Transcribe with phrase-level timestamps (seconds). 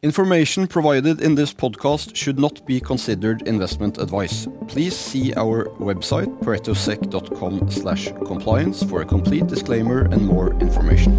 [0.00, 4.46] Information provided in this podcast should not be considered investment advice.
[4.68, 11.18] Please see our website paretosec.com slash compliance for a complete disclaimer and more information.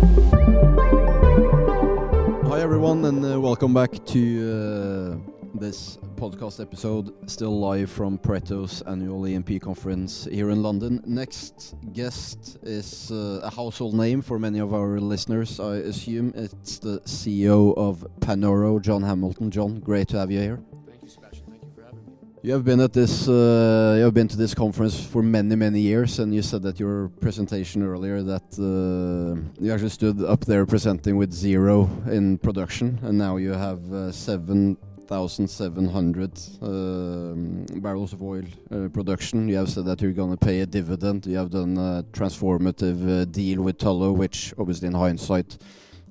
[2.48, 8.82] Hi everyone and uh, welcome back to uh, this podcast episode, still live from Pareto's
[8.82, 11.02] annual E&P conference here in London.
[11.06, 16.34] Next guest is uh, a household name for many of our listeners, I assume.
[16.36, 19.50] It's the CEO of Panoro, John Hamilton.
[19.50, 20.60] John, great to have you here.
[20.86, 21.46] Thank you, Sebastian.
[21.52, 22.14] Thank you for having me.
[22.42, 23.30] You have been at this.
[23.30, 26.82] Uh, you have been to this conference for many, many years, and you said that
[26.82, 33.00] your presentation earlier that uh, you actually stood up there presenting with zero in production,
[33.04, 34.78] and now you have uh, seven
[35.10, 39.48] 1,700 um, barrels of oil uh, production.
[39.48, 41.26] You have said that you're going to pay a dividend.
[41.26, 45.58] You have done a transformative uh, deal with Tullow, which obviously in hindsight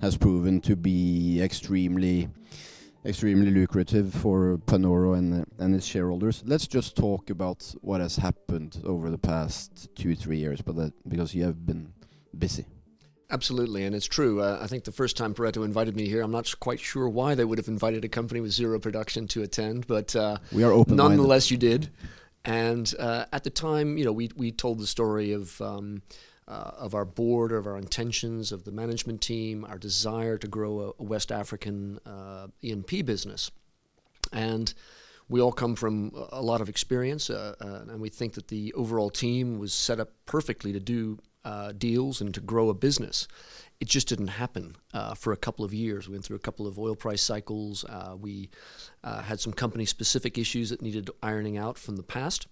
[0.01, 2.29] has proven to be extremely
[3.07, 6.43] extremely lucrative for Panoro and and its shareholders.
[6.45, 10.93] Let's just talk about what has happened over the past two three years, but that
[11.09, 11.93] because you have been
[12.37, 12.67] busy.
[13.31, 14.41] Absolutely, and it's true.
[14.41, 17.35] Uh, I think the first time Pareto invited me here, I'm not quite sure why
[17.35, 20.73] they would have invited a company with zero production to attend, but uh, we are
[20.73, 20.97] open.
[20.97, 21.91] Nonetheless, you did.
[22.47, 25.61] And uh, at the time, you know, we we told the story of.
[25.61, 26.03] Um,
[26.47, 30.81] uh, of our board, of our intentions, of the management team, our desire to grow
[30.81, 33.51] a, a West African uh, E&P business,
[34.33, 34.73] and
[35.29, 37.55] we all come from a lot of experience, uh,
[37.91, 42.21] and we think that the overall team was set up perfectly to do uh, deals
[42.21, 43.29] and to grow a business.
[43.81, 46.09] It just didn't happen uh, for a couple of years.
[46.09, 47.85] We went through a couple of oil price cycles.
[47.85, 48.51] Uh, we
[49.05, 52.49] uh, had some company specific issues that needed ironing out from the past.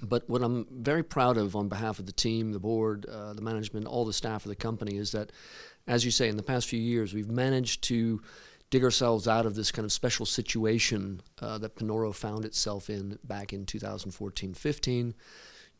[0.00, 3.42] But what I'm very proud of on behalf of the team, the board, uh, the
[3.42, 5.32] management, all the staff of the company is that,
[5.86, 8.22] as you say, in the past few years, we've managed to
[8.70, 13.18] dig ourselves out of this kind of special situation uh, that Panoro found itself in
[13.24, 15.14] back in 2014 15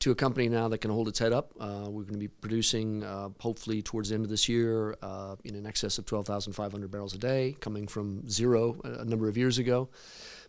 [0.01, 1.53] to a company now that can hold its head up.
[1.59, 5.35] Uh, we're going to be producing, uh, hopefully, towards the end of this year, uh,
[5.45, 9.59] in an excess of 12,500 barrels a day, coming from zero a number of years
[9.59, 9.89] ago.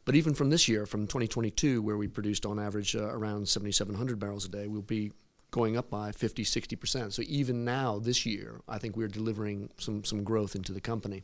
[0.06, 4.20] But even from this year, from 2022, where we produced on average uh, around 7,700
[4.20, 5.12] barrels a day, we'll be
[5.52, 7.12] going up by 50, 60%.
[7.12, 11.24] So even now, this year, I think we're delivering some, some growth into the company.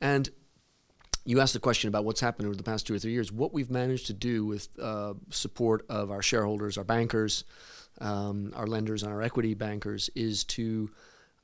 [0.00, 0.30] And
[1.26, 3.32] you asked the question about what's happened over the past two or three years.
[3.32, 7.44] What we've managed to do with uh, support of our shareholders, our bankers,
[8.00, 10.90] um, our lenders, and our equity bankers is to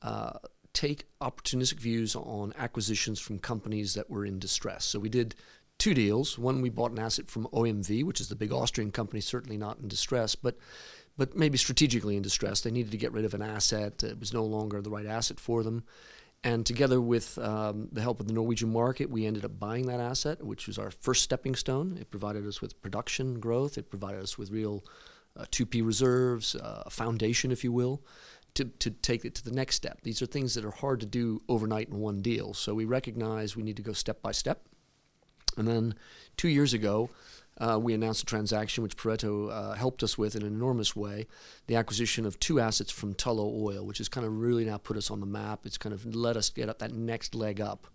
[0.02, 0.34] uh,
[0.72, 4.84] take opportunistic views on acquisitions from companies that were in distress.
[4.84, 5.34] So we did
[5.78, 6.38] two deals.
[6.38, 9.78] One, we bought an asset from OMV, which is the big Austrian company, certainly not
[9.80, 10.56] in distress, but
[11.18, 12.62] but maybe strategically in distress.
[12.62, 14.02] They needed to get rid of an asset.
[14.02, 15.84] It was no longer the right asset for them.
[16.44, 20.00] And together with um, the help of the Norwegian market, we ended up buying that
[20.00, 21.96] asset, which was our first stepping stone.
[22.00, 24.84] It provided us with production growth, it provided us with real
[25.36, 28.02] uh, 2P reserves, uh, a foundation, if you will,
[28.54, 30.00] to, to take it to the next step.
[30.02, 32.54] These are things that are hard to do overnight in one deal.
[32.54, 34.62] So we recognize we need to go step by step.
[35.56, 35.94] And then
[36.36, 37.10] two years ago,
[37.58, 41.26] uh, we announced a transaction which Pareto uh, helped us with in an enormous way
[41.66, 44.96] the acquisition of two assets from Tullow Oil, which has kind of really now put
[44.96, 45.60] us on the map.
[45.64, 47.86] It's kind of let us get up that next leg up.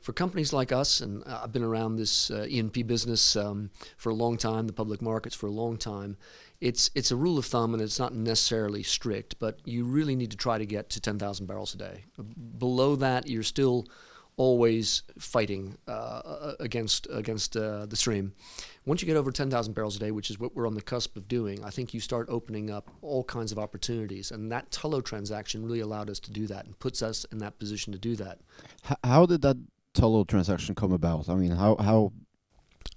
[0.00, 4.14] For companies like us, and I've been around this uh, E&P business um, for a
[4.14, 6.16] long time, the public markets for a long time,
[6.58, 10.30] it's, it's a rule of thumb and it's not necessarily strict, but you really need
[10.30, 12.04] to try to get to 10,000 barrels a day.
[12.58, 13.86] Below that, you're still
[14.36, 18.32] always fighting uh, against against uh, the stream.
[18.86, 21.16] Once you get over 10,000 barrels a day, which is what we're on the cusp
[21.16, 24.30] of doing, I think you start opening up all kinds of opportunities.
[24.30, 27.58] And that Tullow transaction really allowed us to do that and puts us in that
[27.58, 28.38] position to do that.
[29.04, 29.58] How did that
[29.94, 31.28] Tullow transaction come about?
[31.28, 32.12] I mean, how how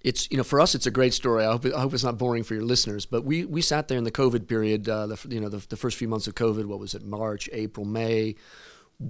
[0.04, 1.44] it's you know for us it's a great story.
[1.44, 3.06] I hope, I hope it's not boring for your listeners.
[3.06, 5.78] But we we sat there in the COVID period, uh, the you know the, the
[5.78, 6.66] first few months of COVID.
[6.66, 7.04] What was it?
[7.04, 8.36] March, April, May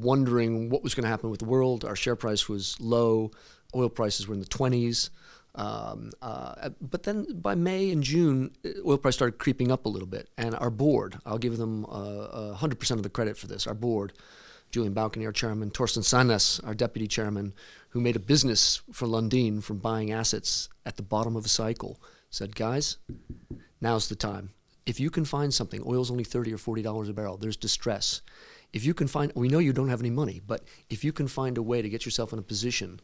[0.02, 1.86] wondering what was going to happen with the world.
[1.86, 3.32] Our share price was low,
[3.76, 5.10] oil prices were in the 20s.
[5.56, 9.90] Um, uh, but then by May and June, uh, oil price started creeping up a
[9.90, 10.30] little bit.
[10.38, 14.14] And our board, I'll give them uh, 100% of the credit for this, our board,
[14.72, 17.54] Julien Balkany, our chairman, Torstein Sanness, our deputy chairman,
[17.90, 22.02] who made a business for Lundin from buying assets at the bottom of a cycle,
[22.32, 22.98] said, guys,
[23.80, 24.50] now's the time.
[24.88, 28.22] If you can find something, oil's only 30 or $40 a barrel, there's distress
[28.74, 31.28] if you can find, we know you don't have any money, but if you can
[31.28, 33.00] find a way to get yourself in a position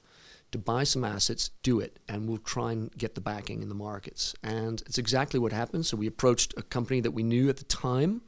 [0.52, 3.76] to buy some assets, do it, and we'll try and get the backing in the
[3.76, 4.36] markets.
[4.44, 5.86] And it's exactly what happened.
[5.86, 8.22] So we approached a company that we knew at the time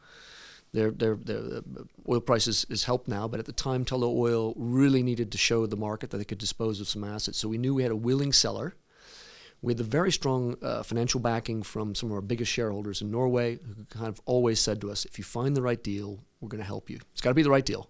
[0.73, 4.53] Their, their, their uh, oil prices is helped now, but at the time, Tullow Oil
[4.55, 7.37] really needed to show the market that they could dispose of some assets.
[7.39, 8.73] So we knew we had a willing seller.
[9.61, 13.11] We had a very strong uh, financial backing from some of our biggest shareholders in
[13.11, 16.49] Norway, who kind of always said to us, "If you find the right deal, we're
[16.49, 16.99] going to help you.
[17.11, 17.89] It's got to be the right deal.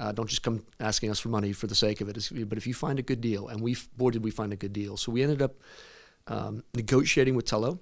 [0.00, 2.16] Uh, don't just come asking us for money for the sake of it.
[2.16, 4.56] It's, but if you find a good deal, and we, boy, did we find a
[4.56, 4.96] good deal.
[4.96, 5.56] So we ended up
[6.26, 7.78] um, negotiating with Tullow.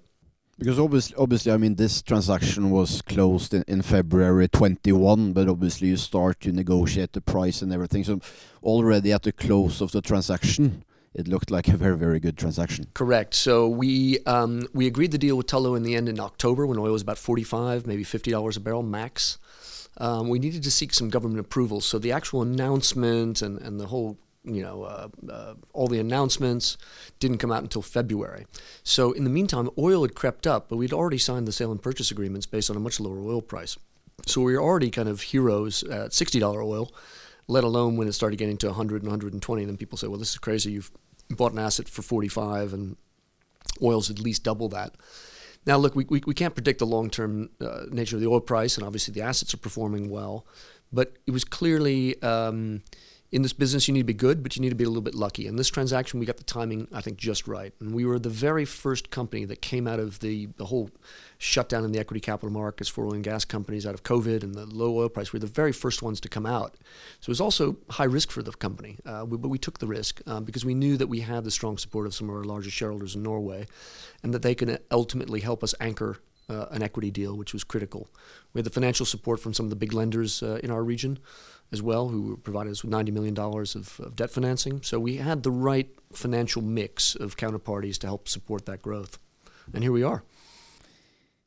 [0.59, 5.89] because obviously, obviously, I mean, this transaction was closed in, in February 21, but obviously
[5.89, 8.03] you start to negotiate the price and everything.
[8.03, 8.21] So
[8.65, 10.85] already at the close of the transaction,
[11.15, 12.87] it looked like a very, very good transaction.
[12.95, 13.35] Correct.
[13.35, 16.79] So we um, we agreed the deal with Tullow in the end in October when
[16.79, 19.39] oil was about 45, maybe $50 a barrel max.
[19.99, 21.81] Um, we needed to seek some government approval.
[21.81, 26.79] So the actual announcement and, and the whole you know, uh, uh, all the announcements
[27.19, 28.47] didn't come out until February.
[28.83, 31.83] So in the meantime, oil had crept up, but we'd already signed the sale and
[31.83, 33.77] purchase agreements based on a much lower oil price.
[34.27, 36.93] So we were already kind of heroes at $60 oil,
[37.49, 39.63] let alone when it started getting to 100 and 120.
[39.63, 40.73] And then people say, well, this is crazy.
[40.73, 40.91] You've
[41.31, 42.97] bought an asset for 45 and
[43.83, 44.95] oil's at least double that.
[45.67, 48.41] Now, look, we, we, we can't predict the long term uh, nature of the oil
[48.41, 50.47] price, and obviously the assets are performing well.
[50.93, 52.21] But it was clearly.
[52.23, 52.83] Um,
[53.31, 55.03] in this business, you need to be good, but you need to be a little
[55.03, 55.47] bit lucky.
[55.47, 57.75] In this transaction, we got the timing, I think, just right.
[57.79, 60.91] And we were the very first company that came out of the, the whole
[61.37, 64.55] shutdown in the equity capital markets for oil and gas companies out of COVID and
[64.55, 65.31] the low oil price.
[65.31, 66.77] We were the very first ones to come out.
[67.21, 69.87] So it was also high risk for the company, uh, we, but we took the
[69.87, 72.45] risk uh, because we knew that we had the strong support of some of our
[72.45, 73.67] largest shareholders in Norway
[74.23, 76.17] and that they could ultimately help us anchor
[76.49, 78.09] uh, an equity deal, which was critical.
[78.55, 81.19] We had the financial support from some of the big lenders uh, in our region
[81.71, 84.83] as well, who provided us with $90 million of, of, debt financing.
[84.83, 89.19] So we had the right financial mix of counterparties to help support that growth.
[89.75, 90.25] And here we are.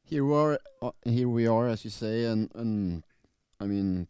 [0.03, 3.03] Here we are, uh, here we are as you say, and, and
[3.59, 4.07] I mean,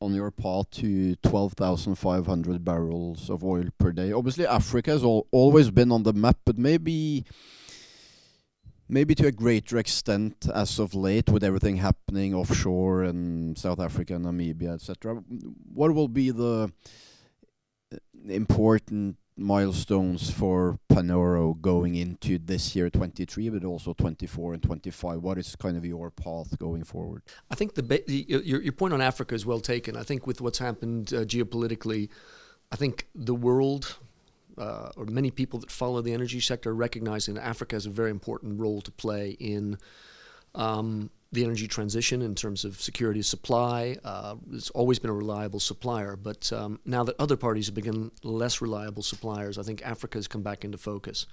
[0.00, 4.12] on your path to 12,500 barrels of oil per day.
[4.12, 7.24] Obviously, Africa has al always been on the map, but maybe
[8.88, 14.14] maybe to a greater extent as of late with everything happening offshore in South Africa,
[14.14, 15.22] Namibia, etc.
[15.72, 16.72] What will be the
[17.92, 17.98] uh,
[18.28, 25.36] important milestones for Panoro going into this year 23 but also 24 and 25 what
[25.36, 27.22] is kind of your path going forward?
[27.50, 29.94] I think the, the your, your point on africa is well taken.
[29.94, 32.08] I think with what's happened uh, geopolitically
[32.72, 33.98] i think the world
[34.58, 38.10] uh, or many people that follow the energy sector recognize that Africa has a very
[38.10, 39.78] important role to play in
[40.54, 43.96] um, the energy transition in terms of security of supply.
[44.04, 48.12] Uh, it's always been a reliable supplier, but um, now that other parties have become
[48.22, 51.26] less reliable suppliers, I think Africa has come back into focus.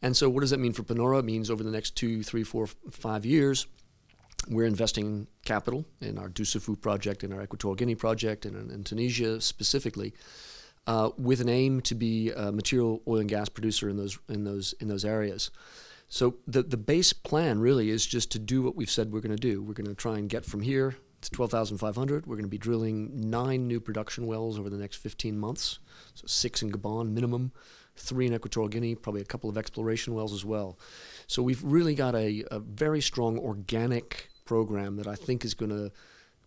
[0.00, 1.18] And so, what does that mean for Panoro?
[1.18, 3.66] It means over the next two, three, four, five years,
[4.48, 8.84] we're investing capital in our Dussafu project, in our Equatorial Guinea project, and in, in
[8.84, 10.14] Tunisia specifically
[10.88, 14.44] uh, with an aim to be a material oil and gas producer in those in
[14.44, 15.50] those in those areas.
[16.08, 19.36] So the the base plan really is just to do what we've said we're going
[19.36, 19.62] to do.
[19.62, 22.26] We're going to try and get from here to 12,500.
[22.26, 25.78] We're going to be drilling nine new production wells over the next 15 months.
[26.14, 27.52] So six in Gabon minimum,
[27.94, 30.78] three in Equatorial Guinea, probably a couple of exploration wells as well.
[31.26, 35.70] So we've really got a, a very strong organic program that I think is going
[35.70, 35.92] to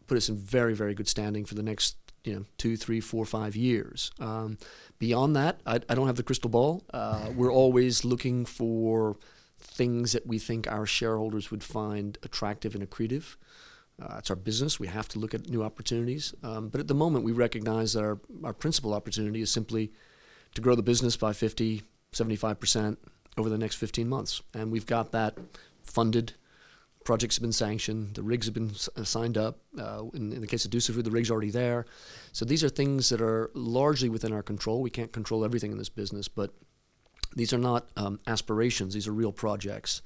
[0.07, 3.25] put us in very, very good standing for the next you know two, three, four,
[3.25, 4.11] five years.
[4.19, 4.57] Um,
[4.99, 6.83] beyond that, I, I, don't have the crystal ball.
[6.93, 9.17] Uh, we're always looking for
[9.59, 13.35] things that we think our shareholders would find attractive and accretive.
[14.01, 14.79] Uh, it's our business.
[14.79, 16.33] We have to look at new opportunities.
[16.43, 19.91] Um, but at the moment, we recognize that our, our principal opportunity is simply
[20.55, 22.97] to grow the business by 50, 75%
[23.37, 24.41] over the next 15 months.
[24.53, 25.37] And we've got that
[25.83, 26.33] funded
[27.03, 29.59] projects have been sanctioned, the rigs have been uh, signed up.
[29.77, 31.85] Uh, in, in, the case of Dussafu, the rig's already there.
[32.31, 34.81] So these are things that are largely within our control.
[34.81, 36.53] We can't control everything in this business, but
[37.35, 38.93] these are not um, aspirations.
[38.93, 40.01] These are real projects.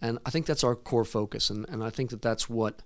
[0.00, 1.50] And I think that's our core focus.
[1.50, 2.82] And, and I think that that's what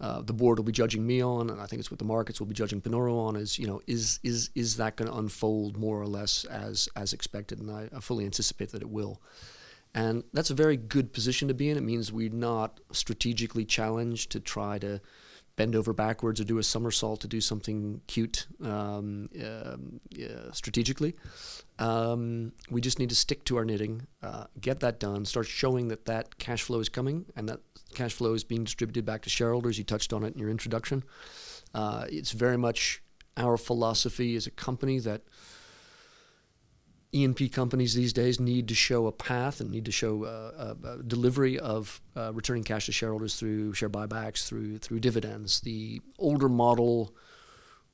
[0.00, 2.38] uh, the board will be judging me on, and I think it's what the markets
[2.38, 3.34] will be judging Panoro on.
[3.34, 7.12] Is you know is is is that going to unfold more or less as as
[7.12, 7.58] expected?
[7.58, 9.20] And I, I fully anticipate that it will.
[9.94, 11.76] And that's a very good position to be in.
[11.76, 15.00] It means we're not strategically challenged to try to
[15.58, 19.76] bend over backwards or do a somersault to do something cute um, uh,
[20.52, 21.16] strategically.
[21.80, 25.88] Um, we just need to stick to our knitting, uh, get that done, start showing
[25.88, 27.60] that that cash flow is coming and that
[27.92, 29.78] cash flow is being distributed back to shareholders.
[29.78, 31.02] You touched on it in your introduction.
[31.74, 33.02] Uh, it's very much
[33.36, 35.22] our philosophy as a company that
[37.12, 40.88] E&P companies these days need to show a path and need to show uh, a,
[40.88, 45.60] a delivery of uh, returning cash to shareholders through share buybacks, through through dividends.
[45.60, 47.14] The older model,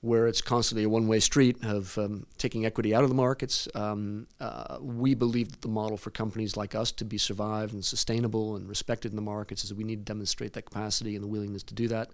[0.00, 4.26] where it's constantly a one-way street of um, taking equity out of the markets, um,
[4.40, 8.56] uh, we believe that the model for companies like us to be survived and sustainable
[8.56, 11.28] and respected in the markets is that we need to demonstrate that capacity and the
[11.28, 12.11] willingness to do that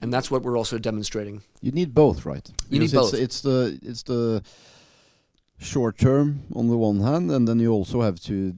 [0.00, 1.42] and that's what we're also demonstrating.
[1.60, 2.46] You need both, right?
[2.70, 3.12] You because need both.
[3.14, 4.42] It's, it's the it's the
[5.62, 8.54] short term on the one hand, and then you also have to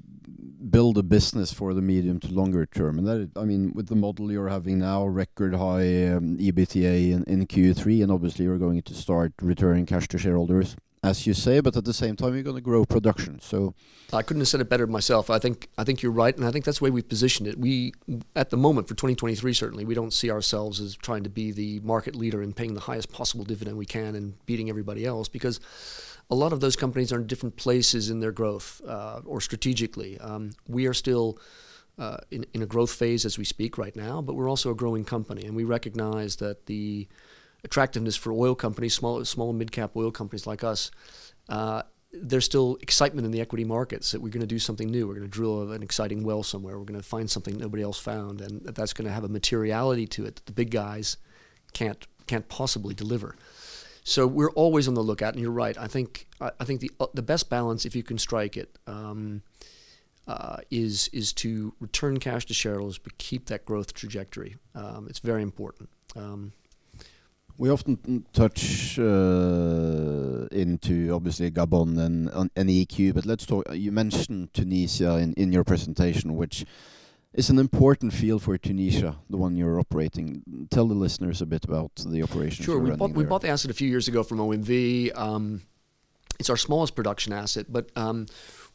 [0.71, 2.99] build a business for the medium to longer term.
[2.99, 7.25] And that, I mean, with the model you're having now, record high um, EBITDA in,
[7.25, 11.61] in Q3, and obviously you're going to start returning cash to shareholders, as you say.
[11.61, 13.41] But at the same time, you're going to grow production.
[13.41, 13.75] So
[14.13, 15.29] I couldn't have said it better myself.
[15.29, 17.59] I think I think you're right, and I think that's the way we've positioned it.
[17.59, 17.93] We,
[18.35, 21.81] at the moment, for 2023, certainly, we don't see ourselves as trying to be the
[21.81, 25.61] market leader and paying the highest possible dividend we can and beating everybody else because
[26.31, 30.19] a lot of those companies are in different places in their growth uh, or strategically.
[30.19, 31.39] Um, we are still
[31.99, 34.75] uh, in, in a growth phase as we speak right now, but we're also a
[34.75, 37.07] growing company, and we recognize that the
[37.63, 40.91] attractiveness for oil companies, small, small mid cap oil companies like us,
[41.49, 45.07] uh, there's still excitement in the equity markets that we're going to do something new.
[45.07, 46.79] We're going to drill an exciting well somewhere.
[46.79, 50.07] We're going to find something nobody else found, and that's going to have a materiality
[50.09, 51.17] to it that the big guys
[51.73, 53.37] can't can't possibly deliver.
[54.05, 55.77] So we're always on the lookout, and you're right.
[55.79, 59.43] I think I, think the uh, the best balance, if you can strike it, um,
[60.29, 64.57] uh, is is to return cash to shareholders, but keep that growth trajectory.
[64.75, 65.89] Um, it's very important.
[66.15, 66.53] Um,
[67.57, 73.65] we often touch uh, into obviously Gabon and, and EQ, but let's talk.
[73.73, 76.67] You mentioned Tunisia in, in your presentation, which
[77.35, 80.43] is an important field for Tunisia, the one you're operating.
[80.71, 82.65] Tell the listeners a bit about the operation.
[82.65, 85.17] Sure, we bought, we bought the asset a few years ago from OMV.
[85.19, 85.63] Um,
[86.39, 88.27] it's our smallest production asset, but um,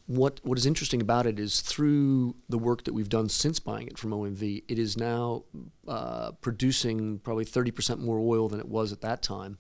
[0.09, 3.87] what what is interesting about it is through the work that we've done since buying
[3.87, 5.43] it from OMV, it is now
[5.87, 9.57] uh, producing probably 30% more oil than it was at that time.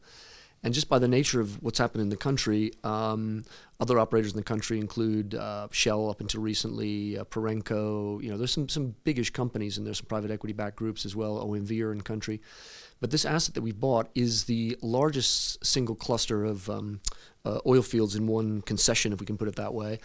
[0.63, 3.43] And just by the nature of what's happened in the country, um,
[3.79, 8.21] other operators in the country include uh, Shell up until recently, uh, Perenco.
[8.21, 11.15] You know, there's some some biggish companies and there's some private equity backed groups as
[11.15, 11.45] well.
[11.45, 12.41] OMV are in country,
[12.99, 16.99] but this asset that we bought is the largest single cluster of um,
[17.45, 19.99] uh, oil fields in one concession, if we can put it that way,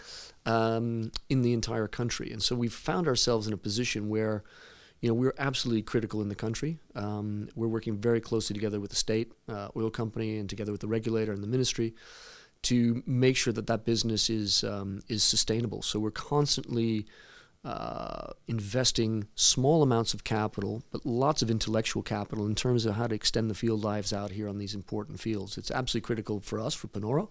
[0.45, 2.31] um, in the entire country.
[2.31, 4.43] And so we've found ourselves in a position where
[5.05, 6.79] you know, we're absolutely critical in the country.
[6.95, 10.81] Um, we're working very closely together with the state uh, oil company and together with
[10.81, 11.93] the regulator and the ministry
[12.63, 15.83] to make sure that that business is um, is sustainable.
[15.83, 17.05] So we're constantly
[17.63, 23.05] uh, investing small amounts of capital, but lots of intellectual capital in terms of how
[23.05, 25.55] to extend the field lives out here on these important fields.
[25.55, 27.29] It's absolutely critical for us, for Panoro,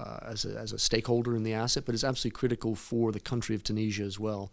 [0.00, 3.20] uh, as, a, as a stakeholder in the asset, but it's absolutely critical for the
[3.20, 4.50] country of Tunisia as well.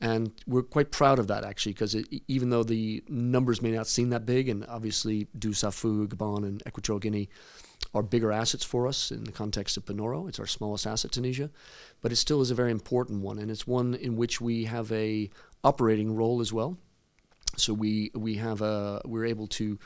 [0.00, 1.96] And we're quite proud of that actually, because
[2.28, 7.00] even though the numbers may not seem that big, and obviously Dussafu, Gabon, and Equatorial
[7.00, 7.28] Guinea
[7.94, 10.28] are bigger assets for us in the context of Panoro.
[10.28, 11.50] It's our smallest asset, Tunisia,
[12.02, 14.92] but it still is a very important one, and it's one in which we have
[14.92, 15.30] a
[15.64, 16.76] operating role as well.
[17.56, 19.78] So we we have a we're able to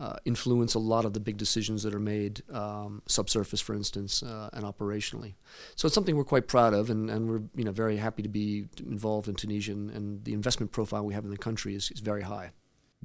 [0.00, 4.22] uh, influence a lot of the big decisions that are made um, subsurface, for instance,
[4.22, 5.34] uh, and operationally.
[5.76, 8.28] So it's something we're quite proud of, and, and we're you know very happy to
[8.28, 11.90] be involved in Tunisia, and, and the investment profile we have in the country is,
[11.90, 12.50] is very high.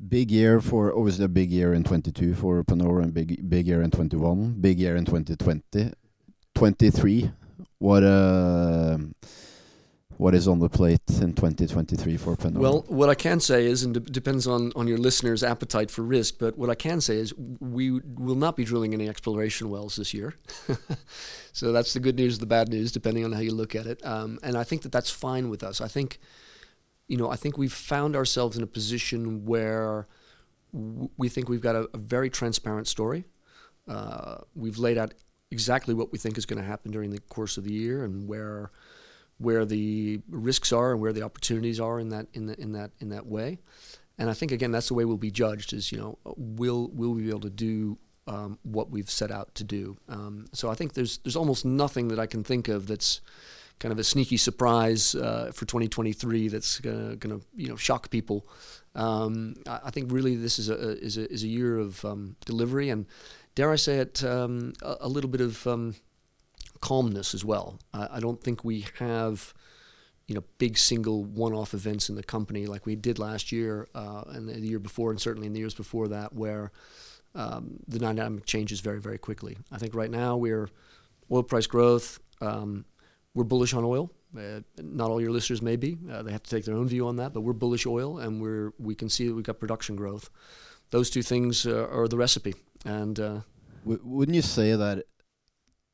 [0.10, 3.82] Big year for obviously a big year in 22 for Panoro, and big big year
[3.82, 5.91] in 21, big year in 2020,
[6.56, 7.32] 23.
[7.79, 8.98] What uh
[10.18, 12.58] what is on the plate in 2023 for Panoro?
[12.58, 16.02] Well, what I can say is, and it depends on, on your listeners' appetite for
[16.02, 19.96] risk, but what I can say is we will not be drilling any exploration wells
[19.96, 20.34] this year.
[21.54, 24.04] so that's the good news, the bad news, depending on how you look at it.
[24.04, 25.82] Um, and I think that that's fine with us.
[25.82, 26.20] I think,
[27.08, 30.08] you know, I think we've found ourselves in a position where
[30.74, 33.26] w- we think we've got a, a very transparent story.
[33.88, 35.14] Uh, we've laid out
[35.52, 38.28] exactly what we think is going to happen during the course of the year and
[38.28, 38.72] where
[39.38, 42.91] where the risks are and where the opportunities are in that in, the, in that
[43.00, 43.60] in that way.
[44.17, 47.13] And I think again that's the way we'll be judged is you know will will
[47.13, 49.98] we be able to do um, what we've set out to do.
[50.10, 53.22] Um, so I think there's there's almost nothing that I can think of that's
[53.79, 58.48] kind of a sneaky surprise uh, for 2023 that's gonna, gonna you know shock people.
[58.96, 62.36] Um, I, I, think really this is a is a, is a year of um,
[62.46, 63.06] delivery and
[63.53, 65.96] dare I say it um, a, a, little bit of um,
[66.82, 67.80] calmness as well.
[67.94, 69.54] I, I don't think we have
[70.28, 74.24] you know big single one-off events in the company like we did last year uh,
[74.28, 76.72] and the year before, and certainly in the years before that, where
[77.36, 79.58] um, the dynamic changes very very quickly.
[79.72, 80.70] I think right now we're
[81.32, 82.86] oil price growth, Um,
[83.34, 84.12] we're bullish on oil.
[84.38, 85.98] Uh, not all your listeners may be.
[86.12, 88.42] Uh, they have to take their own view on that, but we're bullish oil, and
[88.42, 90.30] we're we can see that we've got production growth.
[90.90, 92.54] Those two things uh, are the recipe.
[92.86, 93.42] And uh,
[93.84, 95.06] w- wouldn't you say that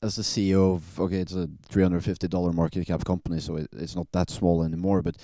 [0.04, 3.56] as the CEO of okay, it's a three hundred fifty dollar market cap company, so
[3.56, 5.18] it, it's not that small anymore, but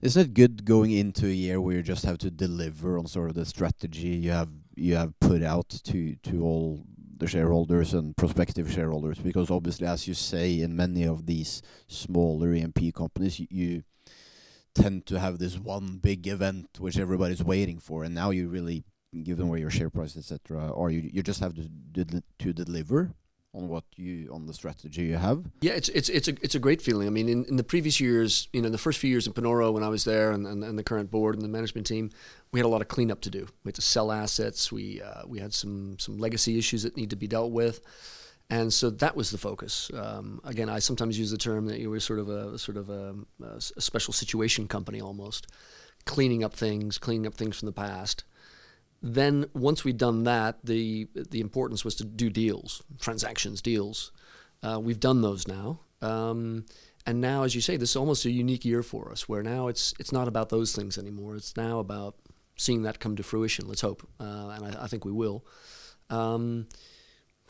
[0.00, 3.28] isn't it good going into a year where you just have to deliver on sort
[3.30, 6.84] of the strategy you have you have put out to to all
[7.18, 9.18] the shareholders and prospective shareholders?
[9.18, 13.82] Because obviously, as you say, in many of these smaller E&P companies, you, you
[14.74, 18.84] tend to have this one big event which everybody's waiting for, and now you really,
[19.24, 23.12] given where your share price, etc., or you you just have to to deliver
[23.54, 25.44] on what you on the strategy you have?
[25.60, 27.06] Yeah, it's it's it's a it's a great feeling.
[27.06, 29.72] I mean, in, in the previous years, you know, the first few years in Panoro
[29.72, 32.10] when I was there, and, and, and, the current board and the management team,
[32.52, 33.48] we had a lot of cleanup to do.
[33.64, 34.70] We had to sell assets.
[34.70, 37.80] We uh, we had some some legacy issues that need to be dealt with,
[38.50, 39.90] and so that was the focus.
[39.94, 42.90] Um, again, I sometimes use the term that you were sort of a sort of
[42.90, 45.46] a, a special situation company almost,
[46.04, 48.24] cleaning up things, cleaning up things from the past
[49.02, 54.12] then once we'd done that, the the importance was to do deals, transactions, deals.
[54.62, 56.64] Uh, we've done those now, um,
[57.06, 59.68] and now, as you say, this is almost a unique year for us, where now
[59.68, 61.36] it's it's not about those things anymore.
[61.36, 62.16] It's now about
[62.56, 63.68] seeing that come to fruition.
[63.68, 65.46] Let's hope, uh, and I, I, think we will.
[66.10, 66.66] Um,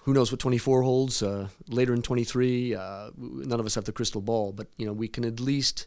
[0.02, 2.74] who knows what 24 holds uh, later in 23?
[2.74, 5.86] Uh, none of us have the crystal ball, but you know we can at least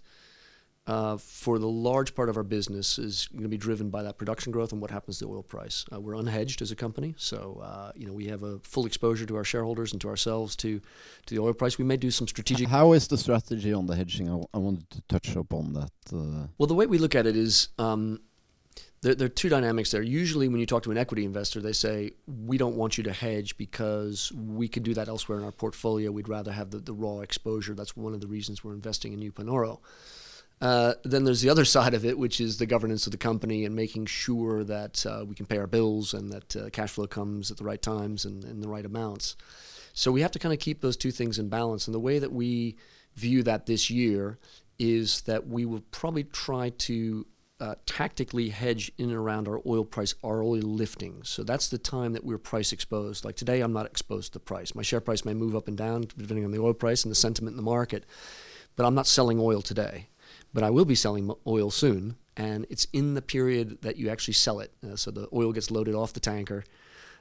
[0.87, 4.17] uh, for the large part of our business is going to be driven by that
[4.17, 5.85] production growth and what happens to the oil price.
[5.93, 9.25] Uh, we're unhedged as a company, so uh, you know we have a full exposure
[9.25, 10.79] to our shareholders and to ourselves to
[11.27, 11.77] to the oil price.
[11.77, 12.67] We may do some strategic.
[12.67, 14.29] How is the strategy on the hedging?
[14.29, 15.91] I, I wanted to touch upon that.
[16.11, 16.47] Uh.
[16.57, 17.69] Well, the way we look at it is.
[17.77, 18.21] Um,
[19.01, 20.03] there, there, are two dynamics there.
[20.03, 23.11] Usually, when you talk to an equity investor, they say, We don't want you to
[23.11, 26.11] hedge because we could do that elsewhere in our portfolio.
[26.11, 27.73] We'd rather have the, the raw exposure.
[27.73, 29.79] That's one of the reasons we're investing in New Panoro.
[30.61, 33.65] Uh, then there's the other side of it, which is the governance of the company
[33.65, 37.07] and making sure that uh, we can pay our bills and that uh, cash flow
[37.07, 39.35] comes at the right times and in the right amounts.
[39.93, 41.87] So we have to kind of keep those two things in balance.
[41.87, 42.77] And the way that we
[43.15, 44.37] view that this year
[44.77, 47.25] is that we will probably try to
[47.59, 51.21] uh, tactically hedge in and around our oil price, our oil lifting.
[51.23, 53.25] So that's the time that we're price exposed.
[53.25, 54.75] Like today, I'm not exposed to the price.
[54.75, 57.15] My share price may move up and down depending on the oil price and the
[57.15, 58.05] sentiment in the market,
[58.75, 60.07] but I'm not selling oil today
[60.53, 64.33] but I will be selling oil soon, and it's in the period that you actually
[64.33, 64.73] sell it.
[64.85, 66.63] Uh, so the oil gets loaded off the tanker.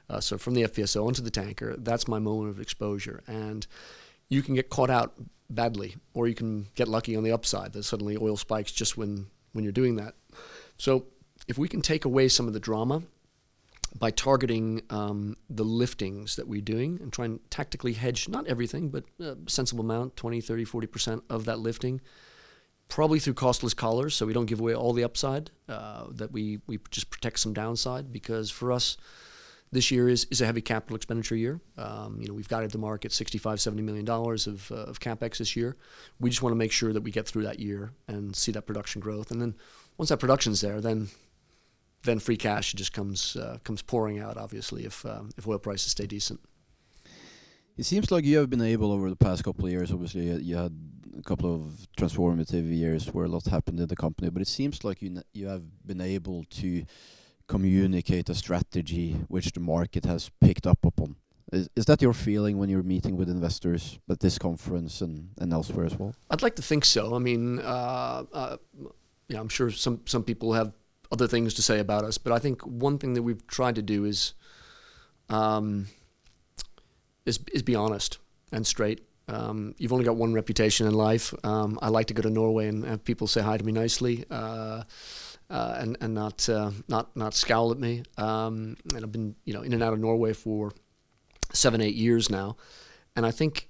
[0.09, 3.23] Uh, so from the FPSO onto the tanker, that's my moment of exposure.
[3.27, 3.65] And
[4.29, 5.13] you can get caught out
[5.49, 9.27] badly, or you can get lucky on the upside that suddenly oil spikes just when,
[9.53, 10.15] when you're doing that.
[10.77, 11.05] So
[11.47, 13.03] if we can take away some of the drama
[13.97, 18.89] by targeting um, the liftings that we're doing and try and tactically hedge, not everything,
[18.89, 21.99] but a sensible amount, 20, 30, 40% of that lifting,
[22.91, 25.49] probably through costless collars, so we don't give away all the upside.
[25.67, 28.97] Uh, that we we just protect some downside because for us,
[29.71, 31.61] this year is, is a heavy capital expenditure year.
[31.77, 35.37] Um, you know, we've guided the market 65, 70 million dollars of, uh, of capex
[35.37, 35.77] this year.
[36.19, 38.63] We just want to make sure that we get through that year and see that
[38.67, 39.31] production growth.
[39.31, 39.55] And then
[39.97, 41.07] once that production's there, then
[42.03, 44.35] then free cash just comes uh, comes pouring out.
[44.35, 46.41] Obviously, if um, if oil prices stay decent.
[47.77, 49.91] It seems like you have been able over the past couple of years.
[49.91, 50.75] Obviously, you had
[51.17, 54.83] a couple of transformative years where a lot happened in the company, but it seems
[54.83, 56.85] like you you have been able to
[57.47, 61.15] communicate a strategy which the market has picked up upon.
[61.51, 65.51] Is, is that your feeling when you're meeting with investors at this conference and, and
[65.51, 66.13] elsewhere as well?
[66.29, 67.13] I'd like to think so.
[67.13, 68.57] I mean, uh, uh,
[69.27, 70.71] yeah, I'm sure some some people have
[71.11, 73.81] other things to say about us, but I think one thing that we've tried to
[73.81, 74.33] do is
[75.29, 75.87] um,
[77.25, 78.19] is is be honest
[78.51, 79.01] and straight.
[79.27, 81.33] Um, you've only got one reputation in life.
[81.45, 84.25] Um, I like to go to Norway and have people say hi to me nicely.
[84.29, 84.83] Uh,
[85.51, 88.03] uh, and and not uh, not not scowl at me.
[88.17, 90.71] Um, and I've been you know in and out of Norway for
[91.53, 92.55] seven eight years now,
[93.15, 93.67] and I think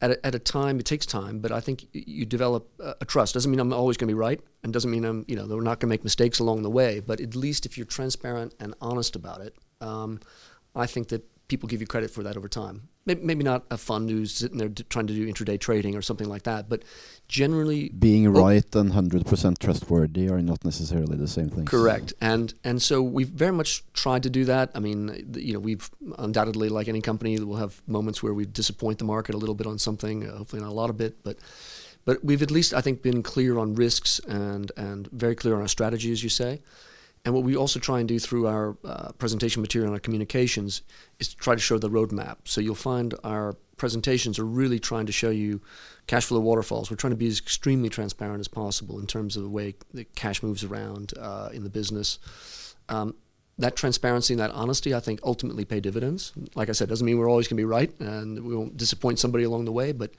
[0.00, 3.04] at a, at a time it takes time, but I think you develop a, a
[3.04, 3.34] trust.
[3.34, 5.60] Doesn't mean I'm always going to be right, and doesn't mean I'm you know we're
[5.60, 7.00] not going to make mistakes along the way.
[7.00, 10.20] But at least if you're transparent and honest about it, um,
[10.76, 12.88] I think that people give you credit for that over time.
[13.06, 16.28] Maybe, maybe not a fund who's sitting there trying to do intraday trading or something
[16.28, 16.82] like that, but
[17.26, 21.64] generally being right and hundred percent trustworthy are not necessarily the same thing.
[21.64, 24.70] Correct, and and so we've very much tried to do that.
[24.74, 28.98] I mean, you know, we've undoubtedly, like any company, we'll have moments where we disappoint
[28.98, 30.28] the market a little bit on something.
[30.28, 31.38] Uh, hopefully, not a lot of bit, but
[32.04, 35.62] but we've at least I think been clear on risks and and very clear on
[35.62, 36.60] our strategy, as you say
[37.28, 40.80] And what we also try and do through our uh, presentation material and our communications
[41.18, 42.36] is to try to show the roadmap.
[42.44, 45.60] So you'll find our presentations are really trying to show you
[46.06, 46.90] cash flow waterfalls.
[46.90, 50.04] We're trying to be as extremely transparent as possible in terms of the way the
[50.04, 52.18] cash moves around uh, in the business.
[52.88, 53.14] Um,
[53.58, 56.32] that transparency and that honesty, I think, ultimately pay dividends.
[56.54, 59.18] Like I said, doesn't mean we're always going to be right and we won't disappoint
[59.18, 60.12] somebody along the way, but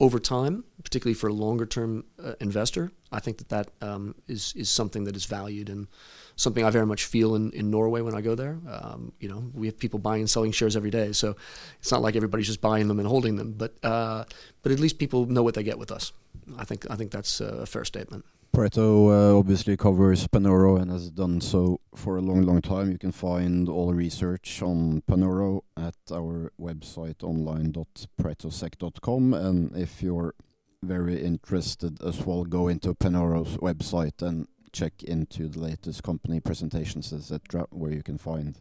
[0.00, 4.54] over time, particularly for a longer term uh, investor, I think that that um, is
[4.56, 5.88] is something that is valued and
[6.36, 8.58] something I very much feel in, in Norway when I go there.
[8.68, 11.36] Um, you know, we have people buying and selling shares every day, so
[11.78, 14.24] it's not like everybody's just buying them and holding them, but uh,
[14.62, 16.12] but at least people know what they get with us.
[16.58, 18.24] I think I think that's a fair statement.
[18.54, 22.92] Pareto uh, obviously covers Panoro and has done so for a long, long time.
[22.92, 29.34] You can find all research on Panoro at our website online.paretosec.com.
[29.34, 30.36] And if you're
[30.84, 37.12] very interested as well, go into Panoro's website and check into the latest company presentations,
[37.12, 38.58] etc., where you can find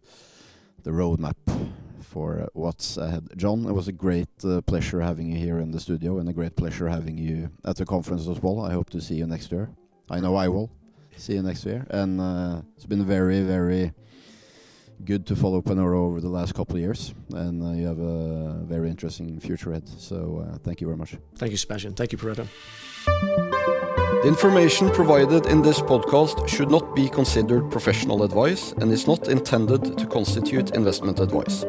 [0.84, 1.36] the roadmap
[2.02, 3.28] for uh, what's ahead.
[3.36, 6.34] John, it was a great uh, pleasure having you here in the studio and a
[6.34, 8.62] great pleasure having you at the conference as well.
[8.62, 9.70] I hope to see you next year.
[10.10, 10.70] I know I will.
[11.18, 11.86] See you next year.
[11.90, 13.94] And uh, it's been very, very
[15.06, 17.14] good to follow Panoro over the last couple of years.
[17.34, 19.88] And uh, you have a very interesting future ahead.
[19.88, 21.16] So thank you very much.
[21.36, 21.94] Thank you, Sebastian.
[21.94, 23.53] Thank you, Pareto.
[24.24, 29.28] The information provided in this podcast should not be considered professional advice and is not
[29.28, 31.66] intended to constitute investment advice.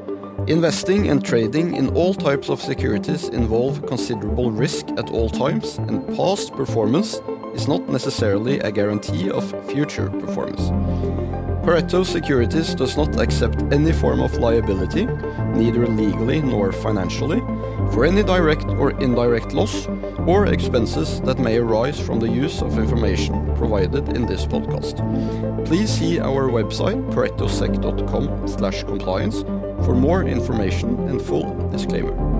[0.47, 6.07] Investing and trading in all types of securities involve considerable risk at all times, and
[6.17, 7.21] past performance
[7.55, 10.71] is not necessarily a guarantee of future performance.
[11.67, 15.07] Pareto Securities does not accept any form of liability,
[15.57, 17.40] neither legally nor financially,
[17.90, 19.88] for any direct or indirect loss
[20.27, 24.97] or expenses that may arise from the use of information provided in this podcast.
[25.67, 29.45] Please see our website paretosec.com/compliance
[29.85, 32.34] for more information and full disclaimer.